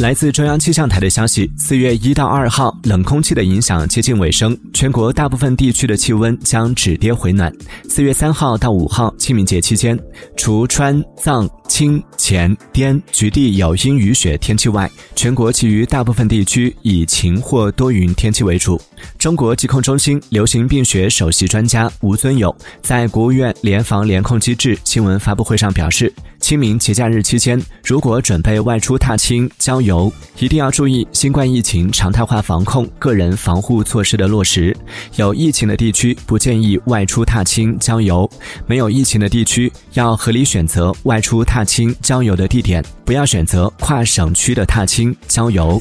[0.00, 7.52] 来自中央气象台的消息，四月一到二号，冷空气的影响接近尾声，全国大部分地区的气温将止跌回暖。
[7.86, 9.98] 四月三号到五号，清明节期间，
[10.38, 11.46] 除川藏。
[11.70, 18.78] 青、黔、滇局地有阴雨雪天气外，全国其余大部分地区以晴或多云天气为主。
[19.18, 26.12] 中国疾控中心流行病学首席专家吴尊友在国务院联防联控机制新闻发布会上表示，
[26.50, 34.76] 清明节假日期间，如果准备外出踏青郊游，一定要注意新冠疫情常态化防控、个人防护措施的落实。
[35.14, 38.28] 有疫情的地区不建议外出踏青郊游，
[38.66, 41.64] 没有疫情的地区要合理选择外出踏。
[41.64, 45.80] 青郊游的地点，不要选择跨省区的踏青郊游。